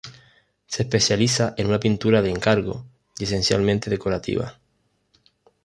Se 0.65 0.81
especializa 0.81 1.53
en 1.59 1.67
una 1.67 1.79
pintura 1.79 2.23
de 2.23 2.31
encargo 2.31 2.87
y 3.19 3.25
esencialmente 3.25 3.91
decorativa. 3.91 4.57